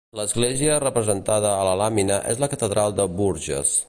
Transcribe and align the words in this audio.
L'església 0.19 0.77
representada 0.83 1.51
a 1.57 1.67
la 1.69 1.75
làmina 1.83 2.17
és 2.33 2.43
la 2.45 2.51
catedral 2.55 2.97
de 3.01 3.07
Bourges. 3.21 3.79